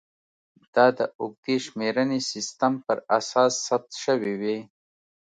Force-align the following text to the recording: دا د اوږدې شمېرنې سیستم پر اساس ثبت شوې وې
دا 0.75 0.85
د 0.97 0.99
اوږدې 1.19 1.55
شمېرنې 1.65 2.19
سیستم 2.31 2.73
پر 2.85 2.97
اساس 3.17 3.51
ثبت 3.67 3.91
شوې 4.03 4.33
وې 4.41 4.57